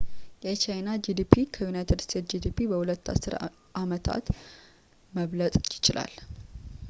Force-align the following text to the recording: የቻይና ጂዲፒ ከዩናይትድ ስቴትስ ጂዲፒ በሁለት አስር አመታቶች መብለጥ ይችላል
የቻይና 0.45 0.91
ጂዲፒ 1.05 1.33
ከዩናይትድ 1.55 1.99
ስቴትስ 2.05 2.29
ጂዲፒ 2.31 2.57
በሁለት 2.71 3.11
አስር 3.13 3.35
አመታቶች 3.81 4.39
መብለጥ 5.19 5.55
ይችላል 5.77 6.15